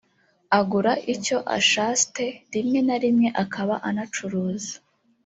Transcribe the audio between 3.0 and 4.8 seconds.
rimwe akaba anacuruza